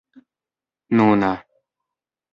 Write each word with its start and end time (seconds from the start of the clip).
nuna 0.95 1.31